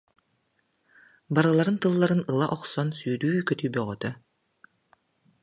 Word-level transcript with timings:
Барыларын 1.35 1.77
тылларын 1.83 2.21
ыла 2.31 2.47
охсон, 2.57 2.87
сүүрүү-көтүү 3.01 3.69
бөҕөтө. 3.75 4.09